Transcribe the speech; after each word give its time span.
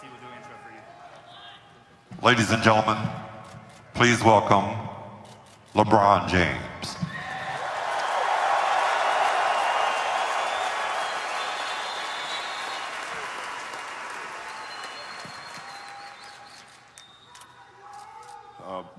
LT 0.00 0.10
will 0.10 0.18
do 0.18 0.26
an 0.26 0.38
intro 0.38 0.52
for 0.64 0.72
you. 0.72 2.26
Ladies 2.26 2.50
and 2.50 2.62
gentlemen, 2.62 2.96
please 3.94 4.22
welcome 4.22 4.64
LeBron 5.74 6.28
James. 6.28 6.96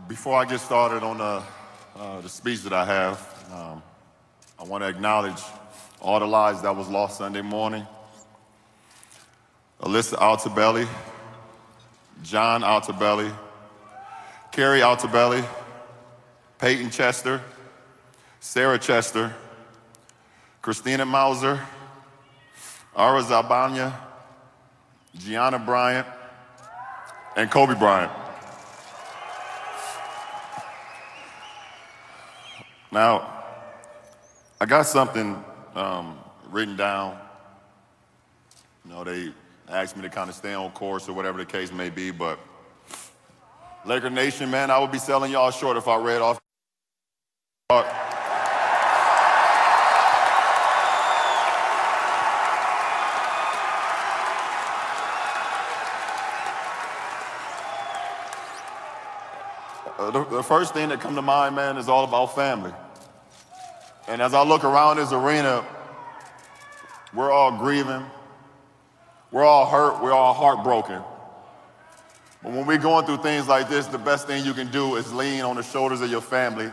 Before 0.07 0.35
I 0.35 0.45
get 0.45 0.59
started 0.59 1.03
on 1.03 1.19
the, 1.19 1.41
uh, 1.97 2.21
the 2.21 2.27
speech 2.27 2.63
that 2.63 2.73
I 2.73 2.85
have, 2.85 3.45
um, 3.53 3.81
I 4.59 4.63
want 4.65 4.83
to 4.83 4.89
acknowledge 4.89 5.41
all 6.01 6.19
the 6.19 6.27
lives 6.27 6.61
that 6.63 6.75
was 6.75 6.89
lost 6.89 7.17
Sunday 7.17 7.41
morning. 7.41 7.87
Alyssa 9.81 10.17
Altabelli, 10.17 10.87
John 12.21 12.61
Altabelli, 12.61 13.33
Carrie 14.51 14.81
Altabelli, 14.81 15.43
Peyton 16.59 16.91
Chester, 16.91 17.41
Sarah 18.39 18.77
Chester, 18.77 19.33
Christina 20.61 21.03
Mauser, 21.03 21.59
Ara 22.95 23.23
Zabanya, 23.23 23.93
Gianna 25.17 25.57
Bryant, 25.57 26.05
and 27.35 27.49
Kobe 27.49 27.73
Bryant. 27.73 28.11
Now, 32.91 33.43
I 34.59 34.65
got 34.65 34.85
something 34.85 35.43
um, 35.73 36.19
written 36.51 36.75
down. 36.75 37.17
You 38.85 38.91
know, 38.91 39.03
they 39.03 39.31
asked 39.69 39.95
me 39.95 40.03
to 40.03 40.09
kind 40.09 40.29
of 40.29 40.35
stay 40.35 40.53
on 40.53 40.71
course 40.71 41.07
or 41.07 41.13
whatever 41.13 41.37
the 41.37 41.45
case 41.45 41.71
may 41.71 41.89
be, 41.89 42.11
but 42.11 42.39
Laker 43.85 44.09
Nation, 44.09 44.51
man, 44.51 44.69
I 44.69 44.77
would 44.79 44.91
be 44.91 44.99
selling 44.99 45.31
y'all 45.31 45.51
short 45.51 45.77
if 45.77 45.87
I 45.87 45.97
read 45.97 46.21
off. 46.21 46.39
Uh, 59.97 60.09
the, 60.11 60.23
the 60.25 60.43
first 60.43 60.73
thing 60.73 60.89
that 60.89 60.99
come 60.99 61.15
to 61.15 61.21
mind, 61.21 61.55
man, 61.55 61.77
is 61.77 61.87
all 61.87 62.03
about 62.03 62.35
family. 62.35 62.73
And 64.07 64.21
as 64.21 64.33
I 64.33 64.43
look 64.43 64.63
around 64.63 64.97
this 64.97 65.11
arena, 65.11 65.65
we're 67.13 67.31
all 67.31 67.57
grieving. 67.57 68.03
We're 69.31 69.45
all 69.45 69.65
hurt. 69.65 70.03
We're 70.03 70.11
all 70.11 70.33
heartbroken. 70.33 71.01
But 72.43 72.51
when 72.51 72.65
we're 72.65 72.77
going 72.77 73.05
through 73.05 73.17
things 73.17 73.47
like 73.47 73.69
this, 73.69 73.87
the 73.87 73.97
best 73.97 74.27
thing 74.27 74.45
you 74.45 74.53
can 74.53 74.71
do 74.71 74.95
is 74.95 75.13
lean 75.13 75.41
on 75.41 75.55
the 75.55 75.63
shoulders 75.63 76.01
of 76.01 76.09
your 76.09 76.21
family. 76.21 76.69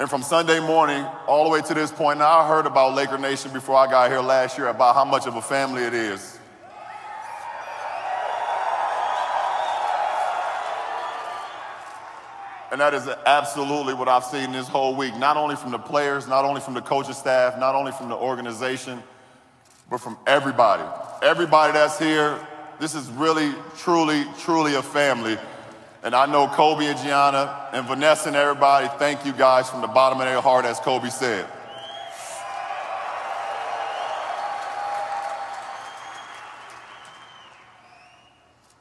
And 0.00 0.08
from 0.08 0.22
Sunday 0.22 0.60
morning 0.60 1.04
all 1.26 1.44
the 1.44 1.50
way 1.50 1.60
to 1.60 1.74
this 1.74 1.90
point, 1.90 2.20
now 2.20 2.38
I 2.38 2.46
heard 2.46 2.66
about 2.66 2.94
Laker 2.94 3.18
Nation 3.18 3.52
before 3.52 3.74
I 3.76 3.90
got 3.90 4.10
here 4.10 4.20
last 4.20 4.56
year 4.56 4.68
about 4.68 4.94
how 4.94 5.04
much 5.04 5.26
of 5.26 5.34
a 5.34 5.42
family 5.42 5.82
it 5.82 5.92
is. 5.92 6.38
And 12.70 12.80
that 12.80 12.94
is 12.94 13.08
absolutely 13.26 13.94
what 13.94 14.08
I've 14.08 14.24
seen 14.24 14.52
this 14.52 14.68
whole 14.68 14.94
week, 14.94 15.16
not 15.16 15.36
only 15.36 15.56
from 15.56 15.72
the 15.72 15.78
players, 15.78 16.28
not 16.28 16.44
only 16.44 16.60
from 16.60 16.74
the 16.74 16.82
coaching 16.82 17.14
staff, 17.14 17.58
not 17.58 17.74
only 17.74 17.92
from 17.92 18.08
the 18.08 18.14
organization, 18.14 19.02
but 19.90 19.98
from 20.00 20.16
everybody. 20.26 20.84
Everybody 21.22 21.72
that's 21.72 21.98
here, 21.98 22.38
this 22.78 22.94
is 22.94 23.08
really, 23.10 23.52
truly, 23.78 24.24
truly 24.38 24.76
a 24.76 24.82
family. 24.82 25.36
And 26.04 26.14
I 26.14 26.26
know 26.26 26.46
Kobe 26.46 26.86
and 26.86 26.98
Gianna 26.98 27.68
and 27.72 27.86
Vanessa 27.86 28.28
and 28.28 28.36
everybody, 28.36 28.88
thank 28.98 29.26
you 29.26 29.32
guys 29.32 29.68
from 29.68 29.80
the 29.80 29.88
bottom 29.88 30.20
of 30.20 30.26
their 30.26 30.40
heart, 30.40 30.64
as 30.64 30.78
Kobe 30.78 31.08
said. 31.08 31.46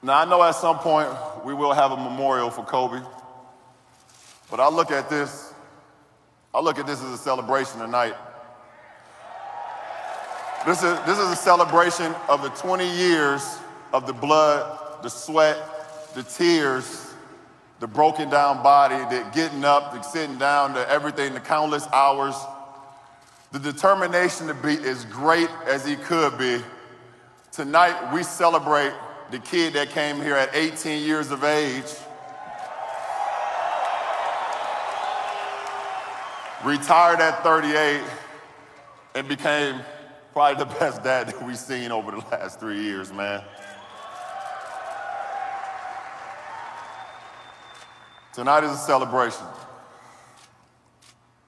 Now, 0.04 0.20
I 0.20 0.26
know 0.26 0.44
at 0.44 0.52
some 0.52 0.78
point 0.78 1.10
we 1.44 1.56
will 1.56 1.74
have 1.74 1.92
a 1.92 1.98
memorial 1.98 2.52
for 2.52 2.64
Kobe. 2.64 3.02
But 4.52 4.60
I 4.60 4.70
look 4.70 4.92
at 4.92 5.10
this, 5.10 5.54
I 6.54 6.62
look 6.62 6.78
at 6.78 6.86
this 6.86 7.02
as 7.02 7.12
a 7.12 7.18
celebration 7.18 7.80
tonight. 7.80 8.14
This 10.68 10.84
is, 10.84 11.00
this 11.06 11.18
is 11.18 11.30
a 11.30 11.36
celebration 11.38 12.14
of 12.28 12.42
the 12.42 12.50
20 12.50 12.86
years 12.98 13.58
of 13.94 14.06
the 14.06 14.12
blood, 14.12 15.02
the 15.02 15.08
sweat, 15.08 15.58
the 16.14 16.24
tears, 16.24 17.14
the 17.80 17.88
broken 17.88 18.30
down 18.30 18.62
body, 18.62 18.98
the 18.98 19.26
getting 19.34 19.64
up, 19.64 19.94
the 19.94 20.02
sitting 20.02 20.38
down, 20.38 20.74
the 20.74 20.86
everything, 20.90 21.34
the 21.34 21.40
countless 21.40 21.88
hours. 21.94 22.36
The 23.54 23.60
determination 23.60 24.48
to 24.48 24.54
be 24.54 24.78
as 24.90 25.06
great 25.06 25.50
as 25.68 25.86
he 25.86 25.96
could 25.96 26.38
be. 26.38 26.60
Tonight, 27.54 28.14
we 28.14 28.22
celebrate 28.22 28.92
the 29.32 29.40
kid 29.40 29.72
that 29.76 29.92
came 29.92 30.18
here 30.18 30.36
at 30.36 30.54
18 30.54 31.02
years 31.02 31.32
of 31.32 31.46
age 31.46 31.86
retired 36.66 37.22
at 37.22 37.42
38, 37.42 38.04
and 39.16 39.30
became 39.30 39.80
probably 40.38 40.64
the 40.64 40.72
best 40.80 41.04
dad 41.04 41.28
that 41.28 41.44
we've 41.44 41.58
seen 41.58 41.92
over 41.92 42.12
the 42.12 42.18
last 42.30 42.60
three 42.60 42.80
years, 42.80 43.12
man. 43.12 43.42
Tonight 48.34 48.64
is 48.64 48.70
a 48.70 48.78
celebration. 48.78 49.48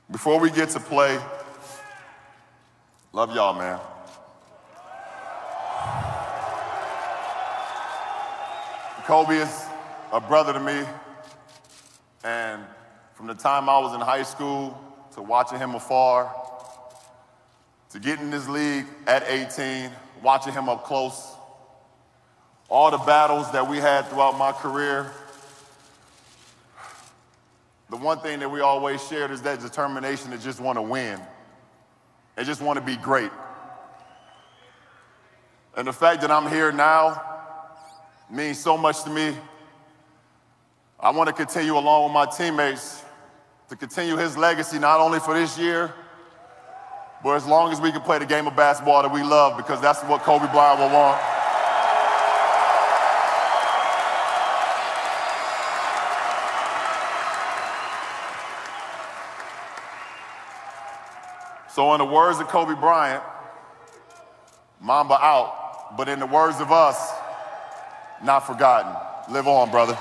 Before 0.10 0.40
we 0.40 0.50
get 0.50 0.70
to 0.70 0.80
play, 0.80 1.20
love 3.14 3.36
y'all, 3.36 3.54
man. 3.54 3.80
Kobe 9.06 9.36
is 9.36 9.66
a 10.12 10.20
brother 10.20 10.54
to 10.54 10.60
me, 10.60 10.84
and 12.24 12.64
from 13.14 13.28
the 13.28 13.36
time 13.36 13.70
I 13.70 13.78
was 13.78 13.94
in 13.94 14.02
high 14.02 14.24
school 14.24 14.84
to 15.14 15.22
watching 15.22 15.60
him 15.60 15.76
afar, 15.76 16.39
to 17.90 18.00
get 18.00 18.20
in 18.20 18.30
this 18.30 18.48
league 18.48 18.86
at 19.08 19.24
18, 19.28 19.92
watching 20.22 20.54
him 20.54 20.70
up 20.70 20.84
close, 20.84 21.34
all 22.70 22.92
the 22.92 22.98
battles 23.00 23.52
that 23.52 23.68
we 23.68 23.78
had 23.78 24.08
throughout 24.08 24.38
my 24.38 24.52
career. 24.52 25.12
The 27.90 27.98
one 27.98 28.20
thing 28.20 28.40
that 28.40 28.50
we 28.50 28.60
always 28.60 29.04
shared 29.08 29.32
is 29.32 29.42
that 29.42 29.60
determination 29.60 30.30
to 30.32 30.38
just 30.38 30.60
want 30.60 30.78
to 30.78 30.82
win 30.82 31.20
and 32.38 32.46
just 32.46 32.62
want 32.62 32.78
to 32.78 32.86
be 32.86 32.96
great. 32.96 33.32
And 35.76 35.88
the 35.88 35.94
fact 35.94 36.22
that 36.22 36.30
I'm 36.30 36.48
here 36.50 36.72
now 36.72 37.22
means 38.30 38.60
so 38.60 38.78
much 38.78 39.04
to 39.04 39.10
me. 39.10 39.36
I 41.00 41.10
want 41.10 41.28
to 41.28 41.34
continue 41.34 41.78
along 41.78 42.04
with 42.04 42.14
my 42.14 42.26
teammates 42.26 43.04
to 43.70 43.76
continue 43.76 44.18
his 44.18 44.38
legacy 44.38 44.78
not 44.78 45.00
only 45.00 45.20
for 45.20 45.34
this 45.34 45.58
year, 45.58 45.94
but 47.24 47.36
as 47.36 47.46
long 47.46 47.72
as 47.72 47.82
we 47.82 47.92
can 47.92 48.02
play 48.02 48.20
the 48.20 48.26
game 48.26 48.48
of 48.48 48.56
basketball 48.56 49.02
that 49.02 49.12
we 49.12 49.24
love, 49.24 49.58
because 49.58 49.82
that's 49.82 50.02
what 50.04 50.22
Kobe 50.22 50.50
Bryant 50.52 50.80
will 50.80 50.90
want. 50.90 51.20
So, 61.74 61.94
in 61.94 62.00
the 62.00 62.06
words 62.06 62.40
of 62.40 62.48
Kobe 62.48 62.76
Bryant, 62.76 63.24
Mamba 64.82 65.14
out, 65.14 65.96
but 65.98 66.10
in 66.10 66.20
the 66.20 66.26
words 66.26 66.60
of 66.60 66.72
us, 66.72 67.14
not 68.24 68.40
forgotten. 68.46 68.94
Live 69.34 69.48
on, 69.48 69.72
brother. 69.72 69.98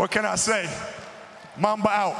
What 0.00 0.08
can 0.08 0.24
I 0.24 0.38
say? 0.38 0.64
Mamba 1.58 1.90
out. 1.94 2.14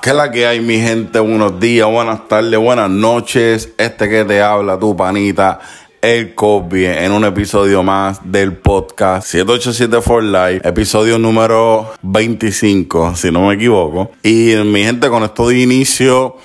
¿Qué 0.00 0.10
es 0.10 0.14
la 0.14 0.30
que 0.30 0.46
hay, 0.46 0.60
mi 0.60 0.78
gente? 0.78 1.18
Buenos 1.18 1.58
días, 1.58 1.90
buenas 1.90 2.28
tardes, 2.28 2.56
buenas 2.60 2.88
noches. 2.88 3.70
Este 3.76 4.08
que 4.08 4.24
te 4.24 4.40
habla, 4.40 4.78
tu 4.78 4.96
panita, 4.96 5.58
el 6.00 6.36
Kobe, 6.36 7.04
en 7.04 7.10
un 7.10 7.24
episodio 7.24 7.82
más 7.82 8.20
del 8.22 8.56
podcast 8.56 9.26
787 9.26 10.00
for 10.00 10.22
Life, 10.22 10.60
episodio 10.62 11.18
número 11.18 11.92
25, 12.02 13.16
si 13.16 13.32
no 13.32 13.48
me 13.48 13.54
equivoco. 13.54 14.12
Y 14.22 14.54
mi 14.64 14.84
gente, 14.84 15.08
con 15.08 15.24
esto 15.24 15.48
de 15.48 15.58
inicio, 15.58 16.36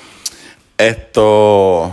esto 0.75 1.91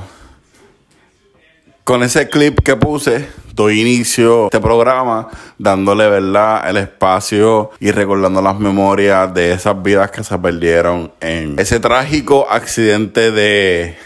con 1.84 2.02
ese 2.02 2.30
clip 2.30 2.60
que 2.60 2.76
puse, 2.76 3.28
doy 3.54 3.80
inicio 3.80 4.44
a 4.44 4.46
este 4.46 4.60
programa 4.60 5.28
dándole, 5.58 6.08
¿verdad?, 6.08 6.68
el 6.68 6.78
espacio 6.78 7.70
y 7.80 7.90
recordando 7.90 8.42
las 8.42 8.58
memorias 8.58 9.32
de 9.32 9.52
esas 9.52 9.80
vidas 9.82 10.10
que 10.10 10.24
se 10.24 10.38
perdieron 10.38 11.12
en 11.20 11.58
ese 11.58 11.78
trágico 11.80 12.46
accidente 12.50 13.30
de 13.30 13.96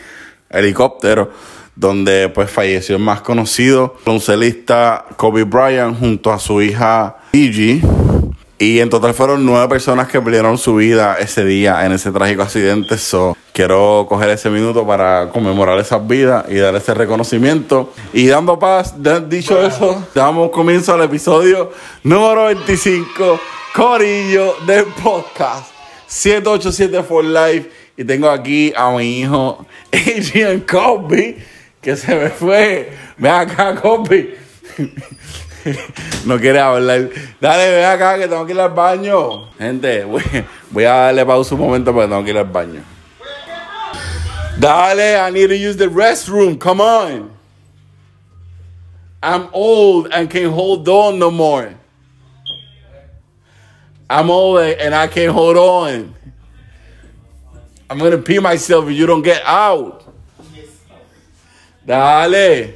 helicóptero 0.50 1.30
donde 1.74 2.28
pues 2.28 2.50
falleció 2.50 2.96
el 2.96 3.02
más 3.02 3.20
conocido 3.20 3.96
baloncelista 4.04 5.04
Kobe 5.16 5.44
Bryant 5.44 5.98
junto 5.98 6.32
a 6.32 6.38
su 6.38 6.60
hija 6.60 7.18
Gigi. 7.32 7.80
Y 8.60 8.80
en 8.80 8.90
total 8.90 9.14
fueron 9.14 9.46
nueve 9.46 9.68
personas 9.68 10.08
que 10.08 10.20
perdieron 10.20 10.58
su 10.58 10.74
vida 10.74 11.16
ese 11.20 11.44
día 11.44 11.86
en 11.86 11.92
ese 11.92 12.10
trágico 12.10 12.42
accidente. 12.42 12.98
So, 12.98 13.36
quiero 13.52 14.04
coger 14.08 14.30
ese 14.30 14.50
minuto 14.50 14.84
para 14.84 15.28
conmemorar 15.28 15.78
esas 15.78 16.04
vidas 16.04 16.44
y 16.48 16.56
dar 16.56 16.74
ese 16.74 16.92
reconocimiento. 16.92 17.92
Y 18.12 18.26
dando 18.26 18.58
paz, 18.58 18.94
dicho 19.28 19.64
eso, 19.64 20.04
damos 20.12 20.50
comienzo 20.50 20.92
al 20.92 21.02
episodio 21.02 21.70
número 22.02 22.46
25, 22.46 23.38
Corillo 23.72 24.56
del 24.66 24.86
podcast 24.86 25.70
787 26.08 27.02
for 27.04 27.24
Life. 27.24 27.70
Y 27.96 28.02
tengo 28.02 28.28
aquí 28.28 28.72
a 28.76 28.90
mi 28.90 29.20
hijo 29.20 29.64
Adrian 29.92 30.60
Kobe 30.60 31.38
que 31.80 31.94
se 31.94 32.12
me 32.12 32.28
fue. 32.30 32.92
Ven 33.18 33.32
acá, 33.32 33.76
Kobe 33.76 34.36
no 36.26 36.38
quiere 36.38 36.60
hablar. 36.60 37.08
Dale, 37.40 37.70
ven 37.70 37.84
acá 37.84 38.18
que 38.18 38.28
tengo 38.28 38.46
que 38.46 38.52
ir 38.52 38.60
al 38.60 38.70
baño. 38.70 39.48
Gente, 39.58 40.04
voy, 40.04 40.84
a 40.84 40.92
darle 40.92 41.24
pausa 41.24 41.54
un 41.54 41.60
momento 41.60 41.92
porque 41.92 42.08
tengo 42.08 42.24
que 42.24 42.30
ir 42.30 42.38
al 42.38 42.44
baño. 42.44 42.82
Dale, 44.58 45.16
I 45.16 45.30
need 45.30 45.48
to 45.48 45.56
use 45.56 45.76
the 45.76 45.88
restroom. 45.88 46.58
Come 46.58 46.80
on. 46.80 47.30
I'm 49.22 49.48
old 49.52 50.08
and 50.12 50.30
can't 50.30 50.52
hold 50.52 50.88
on 50.88 51.18
no 51.18 51.30
more. 51.30 51.74
I'm 54.10 54.30
old 54.30 54.60
and 54.60 54.94
I 54.94 55.06
can't 55.06 55.32
hold 55.32 55.56
on. 55.56 56.14
I'm 57.90 57.98
gonna 57.98 58.18
pee 58.18 58.38
myself 58.38 58.88
if 58.88 58.96
you 58.96 59.06
don't 59.06 59.22
get 59.22 59.42
out. 59.44 60.04
Dale. 61.86 62.74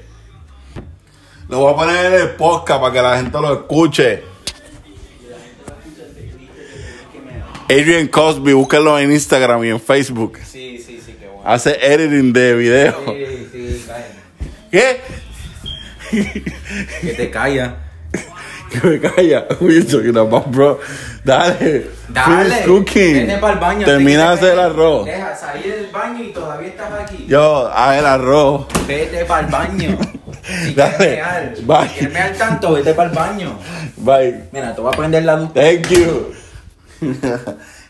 Lo 1.52 1.58
voy 1.58 1.74
a 1.74 1.76
poner 1.76 2.06
en 2.06 2.14
el 2.14 2.30
podcast 2.30 2.80
para 2.80 2.94
que 2.94 3.02
la 3.02 3.16
gente 3.18 3.38
lo 3.38 3.52
escuche. 3.52 4.22
Adrian 7.64 8.06
Cosby, 8.06 8.54
búsquelo 8.54 8.98
en 8.98 9.12
Instagram 9.12 9.62
y 9.64 9.68
en 9.68 9.78
Facebook. 9.78 10.38
Sí, 10.46 10.82
sí, 10.82 11.02
sí, 11.04 11.14
qué 11.20 11.26
bueno. 11.26 11.42
Hace 11.44 11.76
editing 11.78 12.32
de 12.32 12.54
video. 12.54 12.94
Sí, 13.04 13.48
sí, 13.52 13.86
¿Qué? 14.70 15.00
Que 17.02 17.12
te 17.18 17.30
calla. 17.30 17.76
que 18.70 18.88
me 18.88 18.98
calla. 18.98 19.46
Uy, 19.60 19.84
talking 19.84 20.16
about, 20.16 20.46
bro. 20.46 20.80
Dale. 21.22 21.88
Dale. 22.08 22.62
Cooking. 22.64 23.26
Vete 23.26 23.36
para 23.36 23.52
el 23.52 23.58
baño. 23.58 23.84
Termina 23.84 24.28
de 24.30 24.34
hacer 24.36 24.52
el 24.54 24.58
arroz. 24.58 25.04
Deja 25.04 25.36
salir 25.36 25.74
del 25.74 25.88
baño 25.88 26.24
y 26.24 26.32
todavía 26.32 26.68
estás 26.68 26.92
aquí. 26.94 27.26
Yo, 27.28 27.70
haz 27.70 27.98
el 27.98 28.06
arroz. 28.06 28.68
Vete 28.88 29.26
para 29.26 29.46
el 29.46 29.52
baño. 29.52 29.98
Si 30.42 30.74
Dale. 30.74 30.98
mear, 30.98 31.54
Bye. 31.62 31.88
si 31.88 31.94
quieres 31.98 32.12
mear 32.12 32.36
tanto, 32.36 32.72
vete 32.72 32.94
para 32.94 33.10
el 33.10 33.14
baño. 33.14 33.58
Bye. 33.96 34.48
Mira, 34.52 34.74
te 34.74 34.80
voy 34.80 34.92
a 34.92 34.96
prender 34.96 35.24
la 35.24 35.36
luz. 35.36 35.52
Thank 35.52 35.88
you. 35.88 36.34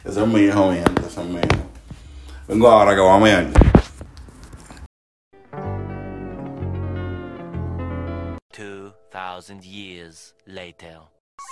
Ese 0.05 0.21
es 0.21 0.27
mi 0.27 0.41
hijo, 0.43 0.71
mi 0.71 0.77
gente. 0.77 1.03
Ese 1.07 1.21
es 1.21 1.27
mi 1.27 1.37
hijo. 1.37 1.63
Vengo 2.49 2.69
ahora 2.69 2.95
que 2.95 3.01
voy 3.01 3.17
a 3.17 3.19
mear. 3.19 3.47
Two 8.53 8.93
thousand 9.11 9.65
years 9.65 10.35
later. 10.47 10.99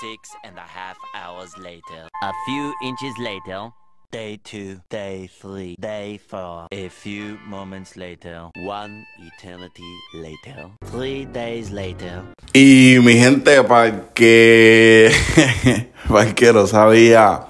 Six 0.01 0.29
and 0.45 0.57
a 0.59 0.63
half 0.63 0.97
hours 1.17 1.51
later. 1.59 2.09
A 2.23 2.33
few 2.47 2.75
inches 2.83 3.15
later. 3.19 3.71
Day 4.13 4.41
two, 4.43 4.81
day 4.91 5.31
three, 5.41 5.77
day 5.79 6.19
four. 6.19 6.67
A 6.73 6.89
few 6.89 7.39
moments 7.47 7.97
later. 7.97 8.49
One 8.57 9.07
eternity 9.21 9.87
later. 10.13 10.71
Three 10.87 11.27
days 11.27 11.71
later. 11.71 12.25
Y 12.53 12.99
mi 13.05 13.15
gente, 13.15 13.63
para 13.63 14.13
que, 14.13 15.13
para 16.09 16.35
que 16.35 16.53
no 16.53 16.67
sabía, 16.67 17.47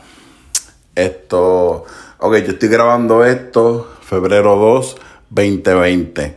esto, 0.94 1.86
ok, 2.18 2.36
yo 2.44 2.52
estoy 2.52 2.68
grabando 2.68 3.24
esto 3.24 3.88
febrero 4.02 4.56
2, 4.56 4.96
2020. 5.30 6.36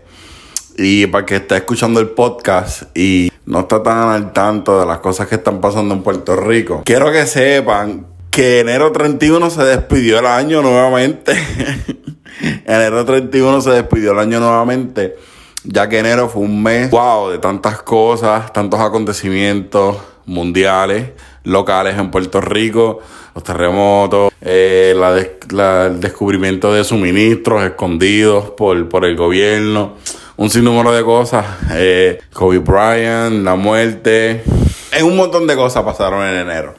Y 0.77 1.07
para 1.07 1.25
que 1.25 1.35
está 1.35 1.57
escuchando 1.57 1.99
el 1.99 2.11
podcast 2.11 2.83
y 2.97 3.29
no 3.45 3.59
está 3.59 3.83
tan 3.83 4.07
al 4.07 4.31
tanto 4.31 4.79
de 4.79 4.85
las 4.85 4.99
cosas 4.99 5.27
que 5.27 5.35
están 5.35 5.59
pasando 5.59 5.93
en 5.93 6.01
Puerto 6.01 6.37
Rico, 6.37 6.83
quiero 6.85 7.11
que 7.11 7.27
sepan 7.27 8.12
que 8.33 8.59
enero 8.59 8.91
31 8.91 9.49
se 9.49 9.63
despidió 9.63 10.19
el 10.19 10.25
año 10.25 10.61
nuevamente. 10.61 11.33
enero 12.65 13.05
31 13.05 13.61
se 13.61 13.69
despidió 13.71 14.11
el 14.11 14.19
año 14.19 14.39
nuevamente 14.39 15.15
ya 15.63 15.87
que 15.87 15.99
enero 15.99 16.29
fue 16.29 16.43
un 16.43 16.61
mes, 16.61 16.91
wow, 16.91 17.29
de 17.29 17.37
tantas 17.37 17.81
cosas, 17.81 18.51
tantos 18.51 18.79
acontecimientos 18.79 19.97
mundiales, 20.25 21.11
locales 21.43 21.97
en 21.97 22.11
Puerto 22.11 22.41
Rico, 22.41 22.99
los 23.33 23.43
terremotos, 23.43 24.31
eh, 24.41 24.93
el 24.93 25.99
descubrimiento 25.99 26.73
de 26.73 26.83
suministros 26.83 27.63
escondidos 27.63 28.51
por, 28.51 28.89
por 28.89 29.05
el 29.05 29.15
gobierno, 29.15 29.95
un 30.35 30.49
sinnúmero 30.49 30.91
de 30.91 31.03
cosas, 31.03 31.45
eh, 31.71 32.19
Kobe 32.33 32.59
Bryant, 32.59 33.43
la 33.43 33.55
muerte, 33.55 34.43
en 34.91 35.05
un 35.05 35.15
montón 35.15 35.47
de 35.47 35.55
cosas 35.55 35.83
pasaron 35.83 36.25
en 36.25 36.35
enero. 36.35 36.75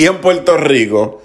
Y 0.00 0.06
en 0.06 0.16
Puerto 0.16 0.56
Rico, 0.56 1.20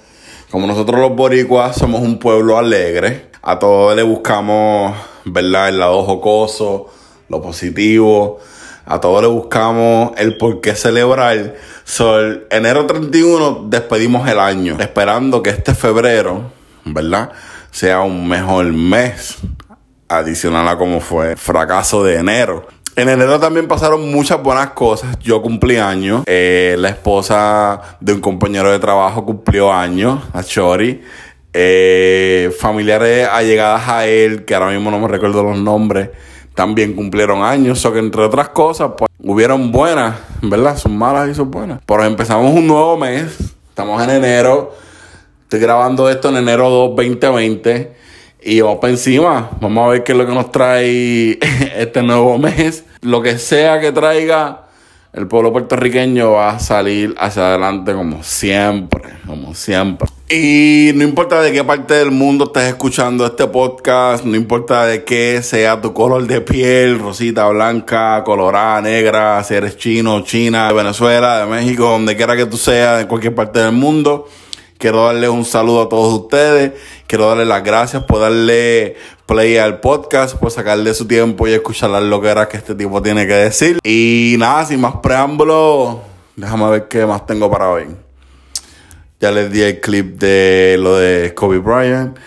como 0.51 0.67
nosotros 0.67 0.99
los 0.99 1.15
boricuas 1.15 1.77
somos 1.77 2.01
un 2.01 2.19
pueblo 2.19 2.57
alegre, 2.57 3.27
a 3.41 3.57
todos 3.57 3.95
le 3.95 4.03
buscamos, 4.03 4.93
¿verdad? 5.23 5.69
El 5.69 5.79
lado 5.79 6.03
jocoso, 6.03 6.87
lo 7.29 7.41
positivo, 7.41 8.37
a 8.85 8.99
todos 8.99 9.21
le 9.21 9.29
buscamos 9.29 10.11
el 10.17 10.35
por 10.35 10.59
qué 10.59 10.75
celebrar. 10.75 11.55
So, 11.85 12.19
el 12.19 12.47
enero 12.49 12.85
31 12.85 13.67
despedimos 13.69 14.27
el 14.27 14.39
año, 14.39 14.75
esperando 14.77 15.41
que 15.41 15.51
este 15.51 15.73
febrero, 15.73 16.51
¿verdad? 16.83 17.31
Sea 17.71 18.01
un 18.01 18.27
mejor 18.27 18.65
mes, 18.65 19.37
adicional 20.09 20.67
a 20.67 20.77
como 20.77 20.99
fue 20.99 21.37
fracaso 21.37 22.03
de 22.03 22.15
enero. 22.17 22.67
En 22.97 23.09
enero 23.09 23.41
también 23.41 23.67
pasaron 23.67 24.09
muchas 24.09 24.41
buenas 24.41 24.69
cosas. 24.69 25.19
Yo 25.19 25.41
cumplí 25.41 25.75
años. 25.75 26.23
Eh, 26.27 26.77
la 26.79 26.87
esposa 26.87 27.97
de 27.99 28.13
un 28.13 28.21
compañero 28.21 28.71
de 28.71 28.79
trabajo 28.79 29.25
cumplió 29.25 29.73
años, 29.73 30.23
a 30.31 30.41
Chori. 30.43 31.01
Eh, 31.51 32.55
familiares 32.57 33.27
allegadas 33.29 33.89
a 33.89 34.07
él, 34.07 34.45
que 34.45 34.55
ahora 34.55 34.71
mismo 34.71 34.91
no 34.91 34.99
me 34.99 35.09
recuerdo 35.09 35.43
los 35.43 35.57
nombres, 35.57 36.09
también 36.53 36.93
cumplieron 36.93 37.43
años. 37.43 37.83
O 37.85 37.91
que 37.91 37.99
entre 37.99 38.21
otras 38.21 38.49
cosas, 38.49 38.91
pues 38.97 39.11
hubieron 39.21 39.73
buenas, 39.73 40.15
¿verdad? 40.41 40.77
Son 40.77 40.97
malas 40.97 41.29
y 41.29 41.35
son 41.35 41.51
buenas. 41.51 41.81
Pero 41.85 42.05
empezamos 42.05 42.53
un 42.53 42.65
nuevo 42.65 42.95
mes. 42.97 43.35
Estamos 43.67 44.01
en 44.03 44.09
enero. 44.09 44.73
Estoy 45.43 45.59
grabando 45.59 46.09
esto 46.09 46.29
en 46.29 46.37
enero 46.37 46.69
2, 46.69 46.95
2020. 46.95 48.04
Y 48.47 48.61
vamos 48.61 48.77
para 48.77 48.91
encima. 48.93 49.49
Vamos 49.59 49.87
a 49.87 49.89
ver 49.89 50.03
qué 50.03 50.11
es 50.11 50.17
lo 50.19 50.27
que 50.27 50.33
nos 50.33 50.51
trae 50.51 51.39
este 51.77 52.03
nuevo 52.03 52.37
mes. 52.37 52.83
Lo 53.01 53.23
que 53.23 53.39
sea 53.39 53.79
que 53.81 53.91
traiga, 53.91 54.67
el 55.13 55.25
pueblo 55.25 55.51
puertorriqueño 55.51 56.33
va 56.33 56.51
a 56.51 56.59
salir 56.59 57.15
hacia 57.17 57.47
adelante 57.47 57.95
como 57.95 58.21
siempre. 58.21 59.01
Como 59.25 59.55
siempre. 59.55 60.07
Y 60.29 60.91
no 60.93 61.03
importa 61.03 61.41
de 61.41 61.53
qué 61.53 61.63
parte 61.63 61.95
del 61.95 62.11
mundo 62.11 62.45
estés 62.45 62.65
escuchando 62.65 63.25
este 63.25 63.47
podcast, 63.47 64.23
no 64.23 64.35
importa 64.35 64.85
de 64.85 65.03
qué 65.03 65.41
sea 65.41 65.81
tu 65.81 65.93
color 65.93 66.27
de 66.27 66.41
piel, 66.41 66.99
rosita, 66.99 67.47
blanca, 67.47 68.23
colorada, 68.23 68.79
negra, 68.79 69.43
si 69.43 69.55
eres 69.55 69.75
chino, 69.77 70.21
china, 70.21 70.67
de 70.67 70.73
Venezuela, 70.75 71.39
de 71.39 71.45
México, 71.47 71.85
donde 71.85 72.15
quiera 72.15 72.35
que 72.35 72.45
tú 72.45 72.57
seas, 72.57 72.99
de 72.99 73.07
cualquier 73.07 73.33
parte 73.33 73.59
del 73.59 73.71
mundo. 73.71 74.27
Quiero 74.77 75.05
darle 75.05 75.29
un 75.29 75.45
saludo 75.45 75.83
a 75.83 75.89
todos 75.89 76.13
ustedes. 76.21 76.73
Quiero 77.07 77.29
darle 77.29 77.45
las 77.45 77.63
gracias 77.63 78.03
por 78.03 78.19
darle 78.19 78.97
play 79.25 79.57
al 79.57 79.79
podcast, 79.79 80.35
por 80.35 80.51
sacarle 80.51 80.93
su 80.93 81.07
tiempo 81.07 81.47
y 81.47 81.53
escuchar 81.53 81.89
las 81.91 82.03
loqueras 82.03 82.47
que 82.47 82.57
este 82.57 82.75
tipo 82.75 83.01
tiene 83.01 83.25
que 83.25 83.33
decir. 83.33 83.79
Y 83.83 84.35
nada, 84.37 84.65
sin 84.65 84.81
más 84.81 84.97
preámbulos, 84.97 85.99
déjame 86.35 86.69
ver 86.69 86.87
qué 86.89 87.05
más 87.05 87.25
tengo 87.25 87.49
para 87.49 87.69
hoy. 87.69 87.87
Ya 89.21 89.31
les 89.31 89.49
di 89.49 89.61
el 89.61 89.79
clip 89.79 90.19
de 90.19 90.75
lo 90.77 90.97
de 90.97 91.33
Kobe 91.33 91.59
Bryant. 91.59 92.17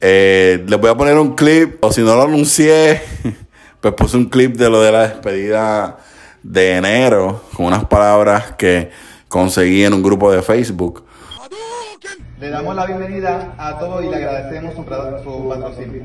Eh, 0.00 0.62
les 0.66 0.78
voy 0.78 0.90
a 0.90 0.96
poner 0.96 1.16
un 1.16 1.34
clip, 1.34 1.82
o 1.82 1.90
si 1.90 2.02
no 2.02 2.14
lo 2.14 2.24
anuncié, 2.24 3.00
pues 3.80 3.94
puse 3.94 4.18
un 4.18 4.26
clip 4.26 4.56
de 4.56 4.68
lo 4.68 4.82
de 4.82 4.92
la 4.92 5.08
despedida 5.08 5.98
de 6.42 6.76
enero, 6.76 7.44
con 7.54 7.66
unas 7.66 7.86
palabras 7.86 8.52
que 8.58 8.90
conseguí 9.28 9.84
en 9.84 9.94
un 9.94 10.02
grupo 10.02 10.30
de 10.30 10.42
Facebook. 10.42 11.07
Le 12.40 12.50
damos 12.50 12.76
la 12.76 12.86
bienvenida 12.86 13.52
a 13.58 13.80
todos 13.80 14.04
y 14.04 14.08
le 14.08 14.14
agradecemos 14.14 14.72
su, 14.74 14.84
patrocinio. 14.84 16.02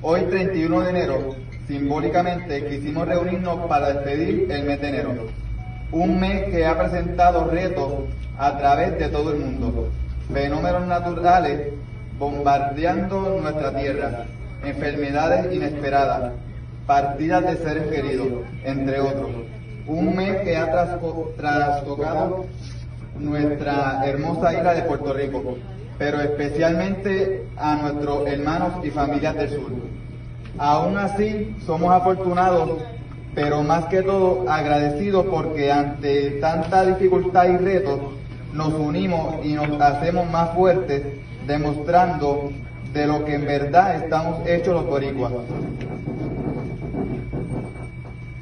Hoy 0.00 0.20
31 0.30 0.80
de 0.82 0.90
enero, 0.90 1.34
simbólicamente 1.66 2.64
quisimos 2.68 3.08
reunirnos 3.08 3.66
para 3.66 3.94
despedir 3.94 4.48
el 4.52 4.62
mes 4.62 4.80
de 4.80 4.88
enero. 4.90 5.10
Un 5.90 6.20
mes 6.20 6.44
que 6.52 6.64
ha 6.64 6.78
presentado 6.78 7.50
retos 7.50 8.04
a 8.38 8.56
través 8.58 8.96
de 8.96 9.08
todo 9.08 9.32
el 9.32 9.40
mundo. 9.40 9.88
Fenómenos 10.32 10.86
naturales 10.86 11.72
bombardeando 12.16 13.40
nuestra 13.42 13.76
tierra, 13.76 14.26
enfermedades 14.64 15.52
inesperadas, 15.52 16.30
partidas 16.86 17.44
de 17.44 17.56
seres 17.56 17.88
queridos, 17.88 18.28
entre 18.62 19.00
otros. 19.00 19.30
Un 19.88 20.14
mes 20.14 20.42
que 20.42 20.56
ha 20.56 20.70
trastocado 21.36 22.46
nuestra 23.18 24.02
hermosa 24.04 24.52
isla 24.52 24.74
de 24.74 24.82
Puerto 24.82 25.12
Rico, 25.12 25.58
pero 25.98 26.20
especialmente 26.20 27.46
a 27.56 27.76
nuestros 27.76 28.26
hermanos 28.26 28.84
y 28.84 28.90
familias 28.90 29.34
del 29.36 29.50
sur. 29.50 29.72
Aún 30.58 30.98
así, 30.98 31.56
somos 31.66 31.90
afortunados, 31.92 32.70
pero 33.34 33.62
más 33.62 33.86
que 33.86 34.02
todo 34.02 34.48
agradecidos 34.48 35.26
porque 35.26 35.72
ante 35.72 36.32
tanta 36.40 36.84
dificultad 36.84 37.48
y 37.48 37.56
retos, 37.56 38.00
nos 38.52 38.72
unimos 38.72 39.44
y 39.44 39.54
nos 39.54 39.80
hacemos 39.80 40.30
más 40.30 40.54
fuertes, 40.54 41.02
demostrando 41.46 42.52
de 42.92 43.06
lo 43.06 43.24
que 43.24 43.34
en 43.34 43.44
verdad 43.44 43.96
estamos 43.96 44.46
hechos 44.46 44.74
los 44.74 44.86
boricuas. 44.86 45.32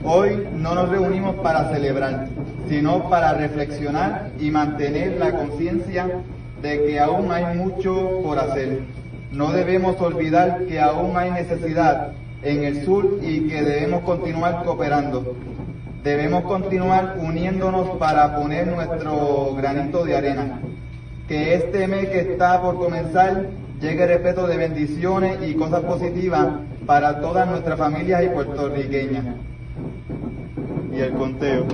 Hoy 0.05 0.47
no 0.55 0.75
nos 0.75 0.89
reunimos 0.91 1.37
para 1.37 1.71
celebrar, 1.71 2.29
sino 2.69 3.09
para 3.09 3.35
reflexionar 3.35 4.31
y 4.39 4.51
mantener 4.51 5.19
la 5.19 5.33
conciencia 5.33 6.23
de 6.63 6.85
que 6.85 7.01
aún 7.01 7.31
hay 7.33 7.57
mucho 7.57 8.21
por 8.23 8.39
hacer. 8.39 8.81
No 9.33 9.53
debemos 9.53 10.01
olvidar 10.01 10.67
que 10.67 10.81
aún 10.81 11.17
hay 11.17 11.31
necesidad 11.31 12.13
en 12.43 12.65
el 12.65 12.85
sur 12.85 13.19
y 13.23 13.49
que 13.49 13.63
debemos 13.63 14.03
continuar 14.03 14.65
cooperando. 14.65 15.37
Debemos 16.03 16.43
continuar 16.45 17.17
uniéndonos 17.21 17.97
para 17.99 18.37
poner 18.37 18.67
nuestro 18.67 19.55
granito 19.55 20.05
de 20.05 20.17
arena. 20.17 20.61
Que 21.29 21.55
este 21.55 21.87
mes 21.87 22.09
que 22.09 22.21
está 22.21 22.61
por 22.61 22.77
comenzar 22.77 23.47
llegue 23.81 24.07
repleto 24.07 24.47
de 24.47 24.57
bendiciones 24.57 25.39
y 25.49 25.55
cosas 25.55 25.81
positivas 25.83 26.49
para 26.87 27.21
todas 27.21 27.49
nuestras 27.49 27.79
familias 27.79 28.25
y 28.25 28.29
puertorriqueñas. 28.29 29.25
Y 30.93 31.01
el 31.01 31.13
conteo. 31.15 31.67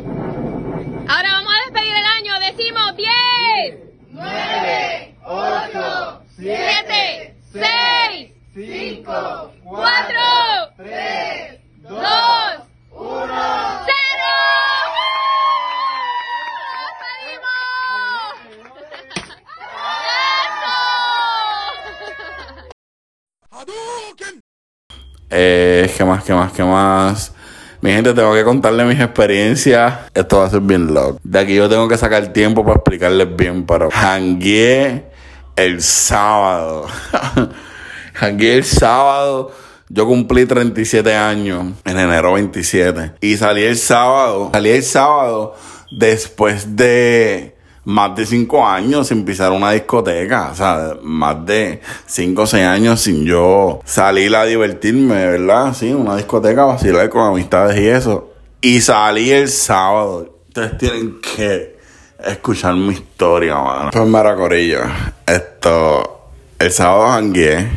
Ahora 1.08 1.32
vamos 1.32 1.52
a 1.52 1.70
despedir 1.70 1.94
el 1.96 2.04
año. 2.04 2.32
Decimos 2.54 2.96
10, 2.96 3.78
9, 4.18 5.14
8, 5.24 6.22
7, 6.36 7.36
6, 7.52 8.32
5, 8.52 9.52
4, 9.62 10.18
3, 10.76 11.60
2, 11.82 11.92
1. 12.90 13.28
0. 13.86 13.98
Eh, 25.30 25.94
¿Qué 25.96 26.04
más, 26.04 26.24
qué 26.24 26.32
más, 26.34 26.52
qué 26.52 26.64
más? 26.64 27.37
Mi 27.80 27.92
gente, 27.92 28.12
tengo 28.12 28.34
que 28.34 28.42
contarle 28.42 28.84
mis 28.84 28.98
experiencias. 28.98 30.00
Esto 30.12 30.38
va 30.38 30.46
a 30.46 30.50
ser 30.50 30.60
bien 30.60 30.92
loco. 30.92 31.20
De 31.22 31.38
aquí 31.38 31.54
yo 31.54 31.68
tengo 31.68 31.86
que 31.86 31.96
sacar 31.96 32.32
tiempo 32.32 32.64
para 32.64 32.76
explicarles 32.76 33.36
bien, 33.36 33.64
pero 33.66 33.88
hangué 33.92 35.04
el 35.54 35.80
sábado. 35.80 36.86
hangué 38.20 38.56
el 38.56 38.64
sábado. 38.64 39.52
Yo 39.88 40.06
cumplí 40.06 40.44
37 40.44 41.14
años 41.14 41.66
en 41.84 41.98
enero 41.98 42.32
27. 42.32 43.12
Y 43.20 43.36
salí 43.36 43.62
el 43.62 43.78
sábado. 43.78 44.50
Salí 44.52 44.70
el 44.70 44.82
sábado 44.82 45.54
después 45.90 46.76
de 46.76 47.57
más 47.88 48.14
de 48.14 48.26
5 48.26 48.66
años 48.66 49.08
sin 49.08 49.24
pisar 49.24 49.50
una 49.50 49.70
discoteca. 49.70 50.50
O 50.52 50.54
sea, 50.54 50.96
más 51.02 51.46
de 51.46 51.80
5 52.04 52.42
o 52.42 52.46
6 52.46 52.66
años 52.66 53.00
sin 53.00 53.24
yo 53.24 53.80
salir 53.86 54.36
a 54.36 54.44
divertirme, 54.44 55.14
¿verdad? 55.14 55.72
Sí, 55.72 55.94
una 55.94 56.14
discoteca, 56.14 56.66
vacilar 56.66 57.08
con 57.08 57.22
amistades 57.22 57.80
y 57.80 57.88
eso. 57.88 58.30
Y 58.60 58.82
salí 58.82 59.30
el 59.30 59.48
sábado. 59.48 60.34
Ustedes 60.48 60.76
tienen 60.76 61.18
que 61.20 61.78
escuchar 62.22 62.74
mi 62.74 62.92
historia, 62.92 63.54
mano. 63.56 63.90
Pues 63.90 64.06
mira, 64.06 64.36
Corillo. 64.36 64.80
Esto, 65.26 66.30
el 66.58 66.70
sábado 66.70 67.08
jangué. 67.08 67.68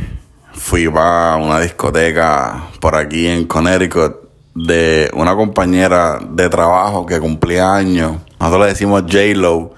Fui 0.51 0.89
para 0.89 1.37
una 1.37 1.61
discoteca 1.61 2.67
por 2.81 2.95
aquí 2.97 3.27
en 3.27 3.45
Connecticut 3.45 4.17
de 4.53 5.09
una 5.13 5.37
compañera 5.37 6.19
de 6.21 6.49
trabajo 6.49 7.05
que 7.05 7.17
cumplía 7.21 7.73
años. 7.73 8.17
Nosotros 8.41 8.65
le 8.65 8.67
decimos 8.73 9.03
J-Lo. 9.03 9.70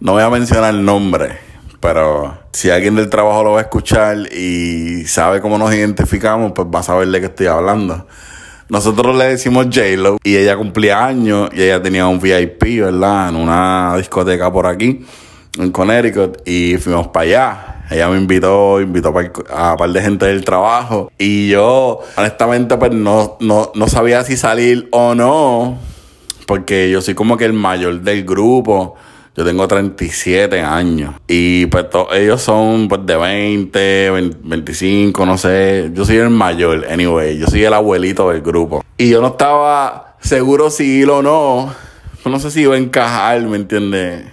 No 0.00 0.12
voy 0.12 0.22
a 0.22 0.30
mencionar 0.30 0.72
el 0.72 0.84
nombre, 0.84 1.38
pero 1.80 2.38
si 2.52 2.70
alguien 2.70 2.94
del 2.94 3.10
trabajo 3.10 3.42
lo 3.42 3.52
va 3.52 3.58
a 3.58 3.62
escuchar 3.62 4.32
y 4.32 5.04
sabe 5.06 5.40
cómo 5.40 5.58
nos 5.58 5.74
identificamos, 5.74 6.52
pues 6.54 6.68
va 6.72 6.78
a 6.78 6.82
saber 6.84 7.08
de 7.08 7.18
qué 7.18 7.26
estoy 7.26 7.48
hablando. 7.48 8.06
Nosotros 8.68 9.16
le 9.16 9.24
decimos 9.24 9.66
J-Lo 9.66 10.18
y 10.22 10.36
ella 10.36 10.56
cumplía 10.56 11.04
años 11.04 11.50
y 11.52 11.62
ella 11.62 11.82
tenía 11.82 12.06
un 12.06 12.20
VIP, 12.20 12.80
¿verdad? 12.80 13.30
En 13.30 13.36
una 13.36 13.96
discoteca 13.96 14.52
por 14.52 14.68
aquí, 14.68 15.04
en 15.58 15.72
Connecticut, 15.72 16.46
y 16.46 16.76
fuimos 16.76 17.08
para 17.08 17.24
allá. 17.24 17.84
Ella 17.90 18.08
me 18.08 18.18
invitó, 18.18 18.80
invitó 18.80 19.12
a 19.50 19.72
un 19.72 19.76
par 19.78 19.90
de 19.90 20.00
gente 20.00 20.26
del 20.26 20.44
trabajo 20.44 21.10
y 21.18 21.48
yo, 21.48 21.98
honestamente, 22.16 22.76
pues 22.76 22.92
no, 22.92 23.36
no, 23.40 23.72
no 23.74 23.88
sabía 23.88 24.22
si 24.22 24.36
salir 24.36 24.86
o 24.92 25.16
no, 25.16 25.76
porque 26.46 26.88
yo 26.88 27.00
soy 27.00 27.16
como 27.16 27.36
que 27.36 27.46
el 27.46 27.52
mayor 27.52 28.02
del 28.02 28.24
grupo. 28.24 28.94
Yo 29.38 29.44
tengo 29.44 29.68
37 29.68 30.60
años. 30.62 31.14
Y 31.28 31.66
pues 31.66 31.86
ellos 32.12 32.42
son 32.42 32.88
pues 32.88 33.06
de 33.06 33.16
20, 33.16 34.10
20, 34.10 34.38
25, 34.42 35.24
no 35.24 35.38
sé. 35.38 35.92
Yo 35.94 36.04
soy 36.04 36.16
el 36.16 36.30
mayor, 36.30 36.84
anyway. 36.90 37.38
Yo 37.38 37.46
soy 37.46 37.62
el 37.62 37.72
abuelito 37.72 38.30
del 38.30 38.42
grupo. 38.42 38.84
Y 38.96 39.10
yo 39.10 39.20
no 39.20 39.28
estaba 39.28 40.16
seguro 40.18 40.70
si 40.70 41.02
ir 41.02 41.10
o 41.10 41.22
no. 41.22 41.72
Pues 42.20 42.32
no 42.32 42.40
sé 42.40 42.50
si 42.50 42.62
iba 42.62 42.74
a 42.74 42.78
encajar, 42.78 43.40
¿me 43.42 43.58
entiendes? 43.58 44.24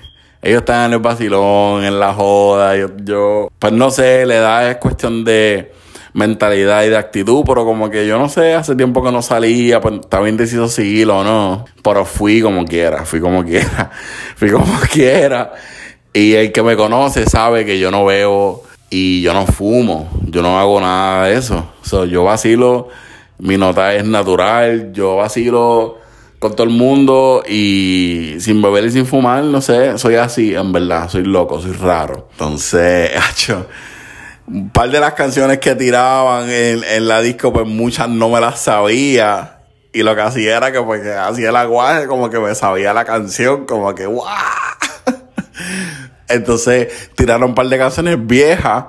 Ellos 0.42 0.62
están 0.62 0.88
en 0.88 0.94
el 0.94 1.00
vacilón, 1.00 1.84
en 1.84 2.00
la 2.00 2.12
joda. 2.12 2.76
Yo, 2.76 2.88
yo, 3.04 3.50
pues 3.60 3.74
no 3.74 3.92
sé, 3.92 4.26
la 4.26 4.36
edad 4.38 4.72
es 4.72 4.78
cuestión 4.78 5.24
de 5.24 5.72
mentalidad 6.16 6.86
y 6.86 6.90
de 6.90 6.98
actitud, 6.98 7.44
pero 7.46 7.66
como 7.66 7.90
que 7.90 8.08
yo 8.08 8.18
no 8.18 8.30
sé, 8.30 8.54
hace 8.54 8.74
tiempo 8.74 9.04
que 9.04 9.12
no 9.12 9.22
salía, 9.22 9.82
pues 9.82 9.96
estaba 9.96 10.30
indeciso 10.30 10.70
si 10.70 11.04
o 11.04 11.24
no. 11.26 11.66
Pero 11.84 12.06
fui 12.06 12.42
como 12.42 12.64
quiera, 12.64 13.06
fui 13.06 13.20
como 13.20 13.44
quiera, 13.44 13.92
fui 14.38 14.50
como 14.50 14.80
quiera. 14.92 15.52
Y 16.14 16.34
el 16.34 16.54
que 16.54 16.64
me 16.64 16.78
conoce 16.78 17.26
sabe 17.26 17.66
que 17.66 17.78
yo 17.80 17.92
no 17.92 18.06
veo 18.06 18.64
y 18.90 19.22
yo 19.22 19.34
no 19.34 19.46
fumo, 19.46 20.10
yo 20.30 20.42
no 20.42 20.58
hago 20.58 20.80
nada 20.80 21.26
de 21.26 21.36
eso. 21.36 21.74
So, 21.82 22.06
yo 22.06 22.24
vacilo, 22.24 22.88
mi 23.40 23.58
nota 23.58 23.94
es 23.94 24.06
natural, 24.06 24.94
yo 24.94 25.18
vacilo 25.18 25.98
con 26.40 26.56
todo 26.56 26.64
el 26.64 26.74
mundo 26.74 27.44
y 27.46 28.36
sin 28.40 28.62
beber 28.62 28.86
y 28.86 28.92
sin 28.92 29.06
fumar, 29.06 29.44
no 29.44 29.60
sé, 29.60 29.98
soy 29.98 30.16
así, 30.16 30.56
en 30.56 30.72
verdad, 30.72 31.10
soy 31.10 31.26
loco, 31.26 31.60
soy 31.60 31.74
raro. 31.74 32.30
Entonces, 32.32 33.12
hacho, 33.30 33.68
un 34.48 34.70
par 34.70 34.90
de 34.90 35.00
las 35.00 35.14
canciones 35.14 35.60
que 35.60 35.76
tiraban 35.76 36.50
en, 36.50 36.84
en 36.84 37.08
la 37.08 37.22
disco, 37.22 37.52
pues 37.52 37.66
muchas 37.66 38.10
no 38.10 38.30
me 38.30 38.40
las 38.40 38.60
sabía. 38.60 39.60
Y 39.92 40.04
lo 40.04 40.14
que 40.14 40.22
hacía 40.22 40.58
era 40.58 40.72
que 40.72 40.82
pues 40.82 41.02
que 41.02 41.14
hacía 41.14 41.50
el 41.50 41.56
aguaje, 41.56 42.08
como 42.08 42.30
que 42.30 42.38
me 42.40 42.54
sabía 42.54 42.94
la 42.94 43.06
canción, 43.06 43.66
como 43.66 43.96
que 43.96 44.06
¡guau! 44.06 44.28
Entonces 46.28 47.12
tiraron 47.16 47.50
un 47.50 47.56
par 47.56 47.68
de 47.68 47.78
canciones 47.78 48.28
viejas 48.28 48.86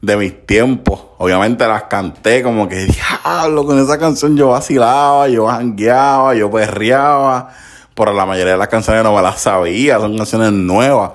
de 0.00 0.16
mis 0.16 0.46
tiempos. 0.46 1.00
Obviamente 1.18 1.66
las 1.66 1.84
canté 1.84 2.42
como 2.42 2.68
que, 2.68 2.86
diablo, 2.86 3.64
con 3.64 3.78
esa 3.78 3.98
canción 3.98 4.36
yo 4.36 4.48
vacilaba, 4.48 5.28
yo 5.28 5.46
jangueaba, 5.46 6.34
yo 6.34 6.50
perreaba. 6.50 7.50
Pero 7.94 8.12
la 8.12 8.26
mayoría 8.26 8.52
de 8.52 8.58
las 8.58 8.68
canciones 8.68 9.02
no 9.02 9.14
me 9.14 9.22
las 9.22 9.40
sabía, 9.40 9.98
son 9.98 10.16
canciones 10.16 10.52
nuevas. 10.52 11.12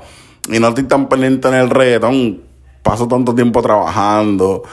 Y 0.50 0.60
no 0.60 0.70
estoy 0.70 0.84
tan 0.84 1.08
pendiente 1.08 1.48
en 1.48 1.54
el 1.54 1.70
reggaetón. 1.70 2.53
Paso 2.84 3.08
tanto 3.08 3.34
tiempo 3.34 3.62
trabajando 3.62 4.64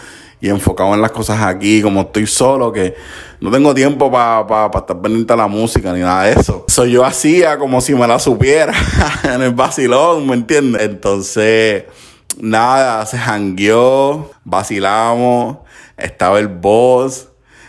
y 0.40 0.49
enfocado 0.49 0.95
en 0.95 1.02
las 1.02 1.11
cosas 1.11 1.43
aquí, 1.43 1.83
como 1.83 2.02
estoy 2.02 2.26
solo, 2.26 2.73
que 2.73 2.95
no 3.40 3.50
tengo 3.50 3.75
tiempo 3.75 4.11
para 4.11 4.71
estar 4.75 5.00
pendiente 5.00 5.33
a 5.33 5.37
la 5.37 5.47
música 5.47 5.93
ni 5.93 6.00
nada 6.00 6.25
de 6.25 6.33
eso. 6.33 6.64
So, 6.69 6.87
yo 6.87 7.05
hacía 7.05 7.59
como 7.59 7.81
si 7.81 7.95
me 7.95 8.07
la 8.07 8.19
supiera 8.19 8.73
en 9.23 9.43
el 9.43 9.55
vacilón, 9.55 10.26
¿me 10.26 10.35
entiendes? 10.35 10.83
Entonces, 10.83 11.85
nada, 12.40 13.05
se 13.07 13.19
jangueó, 13.19 14.31
vacilamos, 14.45 15.59
estaba 15.97 16.38
el 16.38 16.49
boss, 16.49 17.29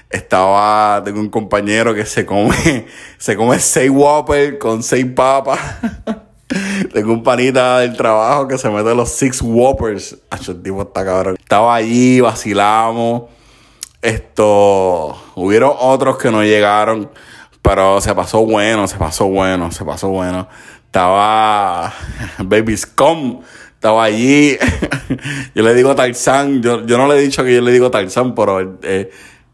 estaba, 0.10 1.02
tengo 1.04 1.20
un 1.20 1.30
compañero 1.30 1.94
que 1.94 2.06
se 2.06 2.26
come, 2.26 2.88
se 3.18 3.36
come 3.36 3.60
seis 3.60 3.92
Whopper 3.92 4.58
con 4.58 4.82
seis 4.82 5.06
papas. 5.06 5.60
Tengo 6.94 7.14
un 7.14 7.24
panita 7.24 7.80
del 7.80 7.96
trabajo 7.96 8.48
que 8.48 8.58
se 8.58 8.70
mete 8.70 8.94
los 8.96 9.10
six 9.10 9.42
whoppers. 9.42 10.18
Acho, 10.30 10.56
tipo 10.56 10.82
está 10.82 11.06
cabrón. 11.06 11.38
Estaba 11.40 11.76
allí, 11.76 12.20
vacilamos. 12.22 13.24
Esto, 14.02 15.16
hubieron 15.36 15.74
otros 15.78 16.18
que 16.18 16.32
no 16.32 16.44
llegaron, 16.44 17.12
pero 17.62 18.02
se 18.02 18.16
pasó 18.16 18.44
bueno, 18.44 18.88
se 18.88 18.98
pasó 18.98 19.28
bueno, 19.28 19.72
se 19.72 19.86
pasó 19.86 20.10
bueno. 20.10 20.48
Estaba 20.88 21.94
Baby 22.40 22.78
Scum, 22.78 23.42
estaba 23.76 24.04
allí. 24.04 24.58
yo 25.56 25.64
le 25.64 25.76
digo 25.76 25.96
Tarzán, 25.96 26.64
yo, 26.64 26.84
yo 26.86 26.98
no 26.98 27.08
le 27.08 27.20
he 27.20 27.22
dicho 27.22 27.44
que 27.44 27.54
yo 27.54 27.62
le 27.62 27.72
digo 27.72 27.92
Tarzán, 27.92 28.34
pero 28.34 28.80
eh, 28.82 29.12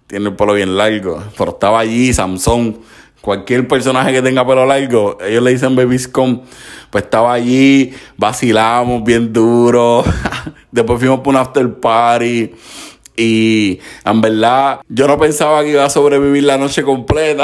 tiene 0.08 0.30
el 0.30 0.36
pelo 0.36 0.54
bien 0.54 0.78
largo. 0.78 1.22
Pero 1.38 1.52
estaba 1.52 1.80
allí 1.80 2.14
Samson. 2.14 2.80
Cualquier 3.28 3.68
personaje 3.68 4.14
que 4.14 4.22
tenga 4.22 4.48
pelo 4.48 4.66
largo, 4.66 5.18
ellos 5.22 5.44
le 5.44 5.52
dicen 5.52 5.76
Baby 5.76 6.00
Scum. 6.00 6.44
Pues 6.90 7.04
estaba 7.04 7.34
allí, 7.34 7.94
vacilamos 8.16 9.04
bien 9.04 9.34
duro. 9.34 10.06
Después 10.72 10.98
fuimos 10.98 11.20
por 11.20 11.36
un 11.36 11.42
after 11.42 11.78
party. 11.78 12.54
Y 13.18 13.80
en 14.06 14.22
verdad, 14.22 14.80
yo 14.88 15.10
no 15.10 15.18
pensaba 15.18 15.62
que 15.64 15.72
iba 15.72 15.84
a 15.84 15.90
sobrevivir 15.90 16.46
la 16.46 16.58
noche 16.58 16.84
completa. 16.84 17.44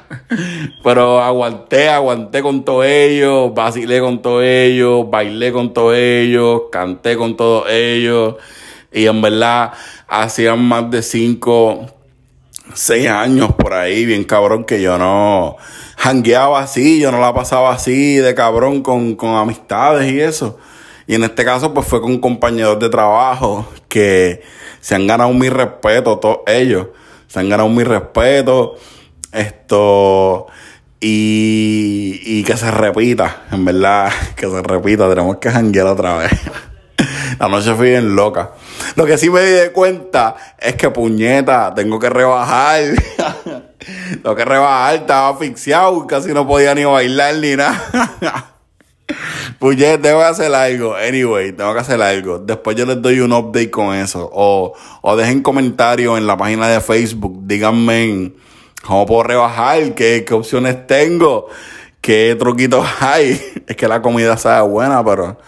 Pero 0.82 1.20
aguanté, 1.20 1.90
aguanté 1.90 2.40
con 2.40 2.64
todos 2.64 2.86
ellos, 2.86 3.52
vacilé 3.52 4.00
con 4.00 4.22
todos 4.22 4.42
ellos, 4.42 5.10
bailé 5.10 5.52
con 5.52 5.74
todos 5.74 5.96
ellos, 5.98 6.62
canté 6.72 7.18
con 7.18 7.36
todos 7.36 7.68
ellos. 7.68 8.36
Y 8.90 9.04
en 9.04 9.20
verdad, 9.20 9.74
hacían 10.08 10.64
más 10.64 10.90
de 10.90 11.02
cinco, 11.02 11.88
seis 12.72 13.08
años 13.08 13.52
por 13.54 13.74
ahí, 13.74 14.06
bien 14.06 14.24
cabrón, 14.24 14.64
que 14.64 14.80
yo 14.80 14.96
no 14.98 15.56
jangueaba 15.96 16.60
así, 16.60 17.00
yo 17.00 17.12
no 17.12 17.20
la 17.20 17.34
pasaba 17.34 17.72
así 17.72 18.16
de 18.16 18.34
cabrón 18.34 18.82
con, 18.82 19.14
con 19.16 19.36
amistades 19.36 20.10
y 20.12 20.20
eso. 20.20 20.58
Y 21.06 21.14
en 21.14 21.24
este 21.24 21.44
caso, 21.44 21.74
pues 21.74 21.86
fue 21.86 22.00
con 22.00 22.18
compañeros 22.18 22.78
de 22.78 22.88
trabajo 22.88 23.68
que 23.88 24.42
se 24.80 24.94
han 24.94 25.06
ganado 25.06 25.32
mi 25.32 25.48
respeto, 25.48 26.18
todos 26.18 26.38
ellos. 26.46 26.88
Se 27.26 27.40
han 27.40 27.48
ganado 27.48 27.68
mi 27.68 27.84
respeto. 27.84 28.76
Esto. 29.32 30.46
Y, 31.00 32.20
y 32.24 32.44
que 32.44 32.56
se 32.56 32.70
repita, 32.70 33.42
en 33.52 33.64
verdad, 33.64 34.10
que 34.36 34.48
se 34.48 34.62
repita. 34.62 35.08
Tenemos 35.08 35.36
que 35.36 35.50
janguear 35.50 35.86
otra 35.86 36.16
vez. 36.16 36.32
La 37.38 37.48
noche 37.48 37.74
fue 37.74 37.90
bien 37.90 38.16
loca. 38.16 38.52
Lo 38.96 39.06
que 39.06 39.18
sí 39.18 39.30
me 39.30 39.40
di 39.40 39.70
cuenta 39.70 40.36
es 40.58 40.76
que 40.76 40.90
puñeta, 40.90 41.74
tengo 41.74 41.98
que 41.98 42.10
rebajar. 42.10 42.82
tengo 44.22 44.36
que 44.36 44.44
rebajar, 44.44 44.94
estaba 44.94 45.30
asfixiado, 45.30 46.06
casi 46.06 46.32
no 46.32 46.46
podía 46.46 46.74
ni 46.74 46.84
bailar 46.84 47.36
ni 47.36 47.56
nada. 47.56 48.50
Puñeta, 49.58 50.02
tengo 50.02 50.20
que 50.20 50.24
hacer 50.24 50.54
algo. 50.54 50.94
Anyway, 50.94 51.52
tengo 51.52 51.74
que 51.74 51.80
hacer 51.80 52.00
algo. 52.00 52.38
Después 52.38 52.76
yo 52.76 52.86
les 52.86 53.00
doy 53.00 53.20
un 53.20 53.32
update 53.32 53.70
con 53.70 53.94
eso. 53.94 54.28
O, 54.32 54.74
o 55.02 55.16
dejen 55.16 55.42
comentarios 55.42 56.18
en 56.18 56.26
la 56.26 56.36
página 56.36 56.68
de 56.68 56.80
Facebook. 56.80 57.40
Díganme 57.42 58.32
cómo 58.84 59.06
puedo 59.06 59.22
rebajar, 59.24 59.94
qué, 59.94 60.24
qué 60.26 60.34
opciones 60.34 60.86
tengo, 60.86 61.48
qué 62.00 62.36
truquitos 62.38 62.86
hay. 63.00 63.40
Es 63.66 63.76
que 63.76 63.88
la 63.88 64.02
comida 64.02 64.36
sabe 64.36 64.68
buena, 64.68 65.02
pero 65.02 65.38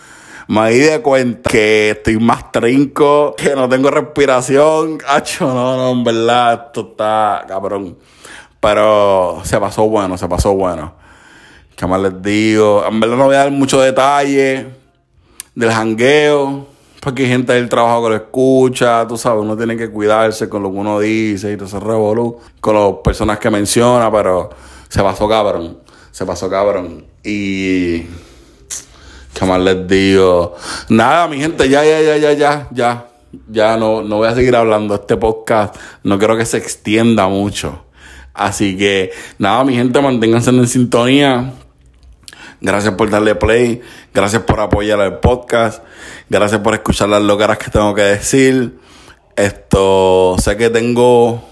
me 0.49 0.71
di 0.71 0.79
de 0.81 1.03
cuenta 1.03 1.51
que 1.51 1.91
estoy 1.91 2.19
más 2.19 2.53
trinco, 2.53 3.35
que 3.37 3.55
no 3.55 3.69
tengo 3.69 3.91
respiración. 3.91 4.99
Cacho, 4.99 5.53
no, 5.53 5.77
no, 5.77 5.91
en 5.91 6.05
verdad, 6.05 6.67
esto 6.67 6.89
está 6.91 7.45
cabrón. 7.49 7.99
Pero 8.61 9.41
se 9.45 9.59
pasó 9.59 9.89
bueno, 9.89 10.17
se 10.17 10.29
pasó 10.29 10.55
bueno. 10.55 10.95
¿Qué 11.77 11.87
les 11.87 12.23
digo? 12.23 12.85
En 12.89 13.01
verdad 13.01 13.17
no 13.17 13.25
voy 13.27 13.35
a 13.35 13.39
dar 13.39 13.51
mucho 13.51 13.81
detalle 13.81 14.67
del 15.55 15.71
jangueo. 15.71 16.67
Porque 17.01 17.23
hay 17.23 17.29
gente 17.29 17.53
del 17.53 17.69
trabajo 17.69 18.03
que 18.03 18.09
lo 18.09 18.17
escucha, 18.17 19.07
tú 19.07 19.17
sabes, 19.17 19.41
uno 19.41 19.57
tiene 19.57 19.77
que 19.77 19.93
cuidarse 19.93 20.49
con 20.49 20.65
lo 20.65 20.73
que 20.73 20.79
uno 20.79 20.99
dice 20.99 21.53
y 21.53 21.57
todo 21.57 21.67
ese 21.67 21.79
revolú, 21.79 22.41
con 22.61 22.75
las 22.75 22.95
personas 23.05 23.39
que 23.39 23.49
menciona, 23.49 24.11
pero 24.11 24.51
se 24.89 25.01
pasó 25.05 25.29
cabrón, 25.29 25.79
se 26.11 26.27
pasó 26.27 26.51
cabrón. 26.51 27.05
Y 27.23 28.07
¿Qué 29.39 29.45
más 29.45 29.61
les 29.61 29.87
digo? 29.87 30.57
Nada, 30.89 31.29
mi 31.29 31.39
gente, 31.39 31.69
ya, 31.69 31.85
ya, 31.85 32.01
ya, 32.01 32.17
ya, 32.17 32.33
ya, 32.33 32.69
ya. 32.73 33.07
Ya 33.51 33.77
no, 33.77 34.01
no 34.01 34.17
voy 34.17 34.29
a 34.29 34.35
seguir 34.35 34.57
hablando. 34.57 34.95
Este 34.95 35.15
podcast 35.19 35.77
no 36.03 36.19
quiero 36.19 36.39
que 36.39 36.47
se 36.47 36.57
extienda 36.57 37.29
mucho. 37.29 37.85
Así 38.33 38.79
que, 38.79 39.13
nada, 39.39 39.63
mi 39.63 39.75
gente, 39.75 40.01
manténganse 40.01 40.49
en 40.49 40.67
sintonía. 40.67 41.53
Gracias 42.63 42.95
por 42.95 43.11
darle 43.11 43.35
play. 43.35 43.83
Gracias 44.15 44.41
por 44.41 44.59
apoyar 44.59 45.01
el 45.01 45.19
podcast. 45.19 45.85
Gracias 46.31 46.63
por 46.63 46.73
escuchar 46.73 47.11
las 47.11 47.21
locaras 47.21 47.59
que 47.59 47.71
tengo 47.71 47.95
que 47.95 48.03
decir. 48.03 48.79
Esto, 49.37 50.37
sé 50.39 50.57
que 50.57 50.71
tengo 50.71 51.45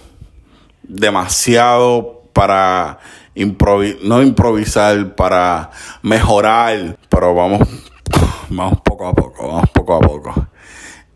demasiado 0.84 2.23
para 2.34 2.98
improvi 3.34 3.98
no 4.02 4.20
improvisar, 4.20 5.14
para 5.14 5.70
mejorar, 6.02 6.98
pero 7.08 7.34
vamos, 7.34 7.66
vamos 8.50 8.80
poco 8.84 9.06
a 9.06 9.14
poco, 9.14 9.48
vamos 9.48 9.70
poco 9.70 9.94
a 9.94 10.00
poco. 10.00 10.48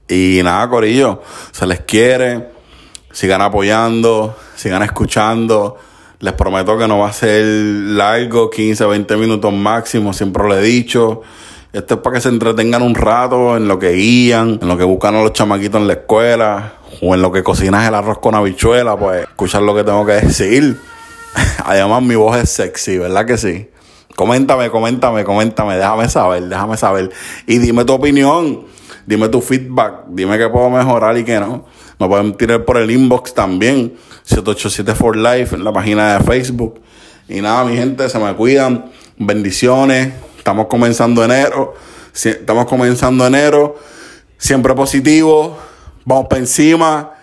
Y 0.08 0.40
nada, 0.42 0.66
Corillo, 0.70 1.20
se 1.52 1.66
les 1.66 1.80
quiere, 1.80 2.48
sigan 3.12 3.42
apoyando, 3.42 4.34
sigan 4.56 4.82
escuchando. 4.82 5.76
Les 6.20 6.32
prometo 6.32 6.76
que 6.76 6.88
no 6.88 6.98
va 6.98 7.08
a 7.08 7.12
ser 7.12 7.44
largo, 7.44 8.50
15, 8.50 8.86
20 8.86 9.16
minutos 9.16 9.52
máximo, 9.52 10.12
siempre 10.12 10.48
lo 10.48 10.56
he 10.56 10.62
dicho. 10.62 11.20
Esto 11.72 11.94
es 11.94 12.00
para 12.00 12.14
que 12.14 12.20
se 12.22 12.30
entretengan 12.30 12.82
un 12.82 12.94
rato 12.94 13.56
en 13.56 13.68
lo 13.68 13.78
que 13.78 13.90
guían, 13.90 14.58
en 14.60 14.66
lo 14.66 14.78
que 14.78 14.84
buscan 14.84 15.14
a 15.14 15.22
los 15.22 15.32
chamaquitos 15.34 15.80
en 15.80 15.86
la 15.86 15.92
escuela, 15.92 16.72
o 17.02 17.14
en 17.14 17.22
lo 17.22 17.30
que 17.30 17.42
cocinas 17.42 17.86
el 17.86 17.94
arroz 17.94 18.18
con 18.18 18.34
habichuela, 18.34 18.96
pues 18.96 19.22
escuchar 19.22 19.62
lo 19.62 19.74
que 19.74 19.84
tengo 19.84 20.04
que 20.06 20.12
decir. 20.12 20.80
Además, 21.64 22.02
mi 22.02 22.14
voz 22.14 22.36
es 22.36 22.50
sexy, 22.50 22.98
¿verdad 22.98 23.26
que 23.26 23.36
sí? 23.38 23.68
Coméntame, 24.16 24.70
coméntame, 24.70 25.24
coméntame, 25.24 25.76
déjame 25.76 26.08
saber, 26.08 26.42
déjame 26.44 26.76
saber. 26.76 27.10
Y 27.46 27.58
dime 27.58 27.84
tu 27.84 27.92
opinión, 27.92 28.64
dime 29.06 29.28
tu 29.28 29.40
feedback, 29.40 30.06
dime 30.08 30.36
qué 30.38 30.48
puedo 30.48 30.70
mejorar 30.70 31.16
y 31.16 31.24
qué 31.24 31.38
no. 31.38 31.66
Me 31.98 32.08
pueden 32.08 32.34
tirar 32.34 32.64
por 32.64 32.78
el 32.78 32.90
inbox 32.90 33.34
también, 33.34 33.96
787 34.24 34.94
for 34.94 35.16
Life, 35.16 35.54
en 35.54 35.64
la 35.64 35.72
página 35.72 36.18
de 36.18 36.24
Facebook. 36.24 36.80
Y 37.28 37.40
nada, 37.40 37.64
mi 37.64 37.76
gente, 37.76 38.08
se 38.08 38.18
me 38.18 38.34
cuidan. 38.34 38.90
Bendiciones. 39.18 40.12
Estamos 40.38 40.66
comenzando 40.66 41.24
enero. 41.24 41.74
Estamos 42.14 42.66
comenzando 42.66 43.26
enero. 43.26 43.76
Siempre 44.38 44.74
positivo. 44.74 45.58
Vamos 46.04 46.26
para 46.28 46.40
encima 46.40 47.17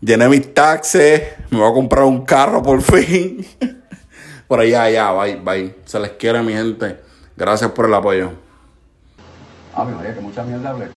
llené 0.00 0.28
mis 0.28 0.54
taxes, 0.54 1.22
me 1.50 1.58
voy 1.58 1.70
a 1.70 1.74
comprar 1.74 2.04
un 2.04 2.24
carro 2.24 2.62
por 2.62 2.80
fin. 2.82 3.46
por 4.48 4.60
allá, 4.60 4.90
ya, 4.90 5.12
bye, 5.12 5.36
bye. 5.36 5.74
Se 5.84 5.98
les 6.00 6.12
quiere, 6.12 6.42
mi 6.42 6.52
gente. 6.52 7.00
Gracias 7.36 7.70
por 7.72 7.86
el 7.86 7.94
apoyo. 7.94 8.32
Ah, 9.74 9.84
me 9.84 10.14
que 10.14 10.20
mucha 10.20 10.42
mierda 10.42 10.70
hablé. 10.70 10.97